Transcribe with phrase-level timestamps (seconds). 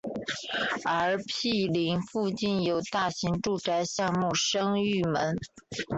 [0.83, 5.35] 而毗邻附近有大型住宅项目升御门。